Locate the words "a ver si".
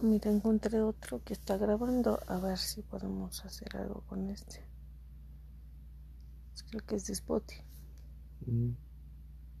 2.28-2.82